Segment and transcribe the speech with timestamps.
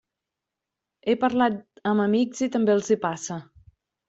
[1.05, 1.59] He parlat
[1.91, 3.39] amb amics i també els hi passa.